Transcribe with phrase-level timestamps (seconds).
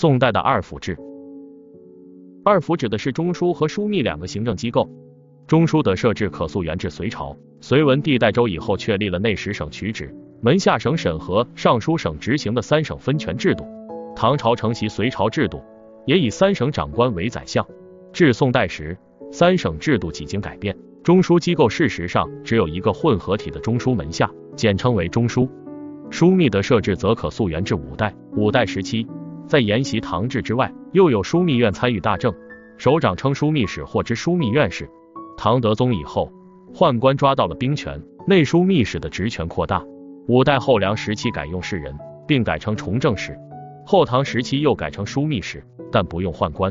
[0.00, 0.96] 宋代的二府制，
[2.44, 4.88] 二府指的是中书和枢密两个行政机构。
[5.48, 13.66] 中书的设置可溯源至隋朝，隋文帝代周以后确立了内史省取旨、门下省审核、尚书省执行的三省分权制度。
[14.14, 15.60] 唐朝承袭隋朝制度，
[16.06, 17.66] 也以三省长官为宰相。
[18.12, 18.96] 至宋代时，
[19.32, 25.50] 三省制度几经改变，中书机构事实上只有一个混合体的中书门下，简称为中书。
[26.08, 28.14] 枢密的设置则可溯源至五代。
[28.36, 29.04] 五代时期，
[29.48, 32.32] 在沿袭唐制之外，又有枢密院参与大政，
[32.76, 34.88] 首长称枢密使或知枢密院事。
[35.38, 36.30] 唐德宗以后，
[36.74, 39.82] 宦官抓到了兵权，内枢密使的职权扩大。
[40.26, 43.34] 五代后梁时期改用士人，并改成崇政使。
[43.86, 46.70] 后唐时期又改成枢密使，但不用宦官。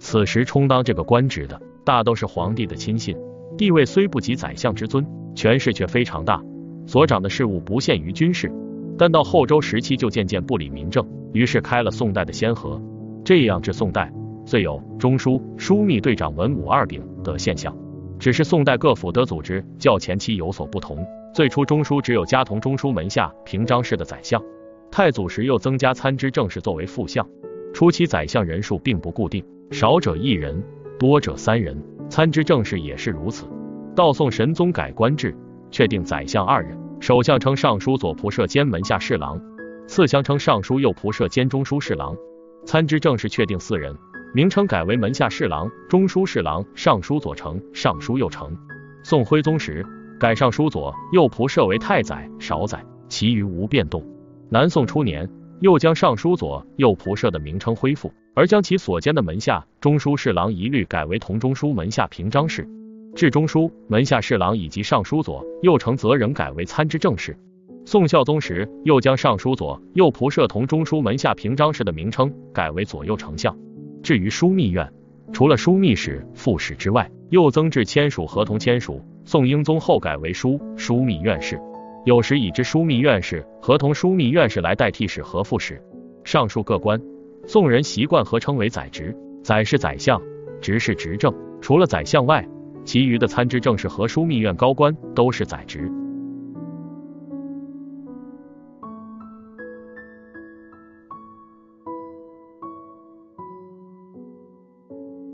[0.00, 3.16] 此时充当这个官职的，大都是皇帝的亲信，
[3.56, 5.06] 地位虽不及宰相之尊，
[5.36, 6.42] 权势却非常大，
[6.88, 8.52] 所掌的事务不限于军事。
[8.98, 12.80] 但到后周时期就渐渐不理民政，于是开了宋代的先河。
[13.24, 14.12] 这样至宋代，
[14.44, 17.76] 遂有中书、枢密队长文武二柄的现象。
[18.18, 21.04] 只是宋代各府的组织较前期有所不同。
[21.34, 24.42] 最初中书只有加同中书门下平章事的宰相，
[24.90, 27.28] 太祖时又增加参知政事作为副相。
[27.74, 30.62] 初期宰相人数并不固定，少者一人，
[30.98, 31.76] 多者三人。
[32.08, 33.46] 参知政事也是如此。
[33.94, 35.36] 到宋神宗改官制，
[35.70, 39.38] 确定宰相二人，首相称尚书左仆射兼门下侍郎，
[39.86, 42.16] 次相称尚书右仆射兼中书侍郎。
[42.64, 43.96] 参知政事确定四人。
[44.34, 48.54] 名称改为门下侍郎、中书侍郎、尚书左丞、尚书右丞。
[49.02, 49.86] 宋徽宗时
[50.20, 54.04] 改尚书左右仆射为太宰、少宰，其余无变动。
[54.50, 62.68] 南宋初年又将尚书左右仆射的名称恢复，而将其所兼的门下中书侍郎一律改为同中书门下平章事。
[63.14, 67.38] 至中书门下侍郎以及尚书左右丞则仍改为参知政事。
[67.86, 73.56] 宋孝宗时又将尚书左右仆射同中书门下平章事的名称改为左右丞相。
[74.02, 74.92] 至于枢密院，
[75.32, 79.00] 除了枢密使、副使之外，又增至签署合同签署。
[79.24, 81.60] 宋英宗后改为枢枢密院士，
[82.04, 85.80] 有时以之枢密院士、合同枢密院士来代替使和副使。
[86.24, 87.00] 上述各官，
[87.46, 90.20] 宋人习惯合称为宰执，宰是宰相，
[90.60, 91.32] 执是执政。
[91.60, 92.44] 除了宰相外，
[92.84, 95.88] 其余的参知政事和枢密院高官都是宰执。